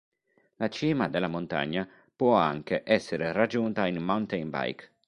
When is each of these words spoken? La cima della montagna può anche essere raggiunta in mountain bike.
La 0.55 0.67
cima 0.67 1.07
della 1.09 1.27
montagna 1.27 1.87
può 2.15 2.33
anche 2.35 2.81
essere 2.83 3.31
raggiunta 3.33 3.85
in 3.85 3.97
mountain 3.97 4.49
bike. 4.49 4.89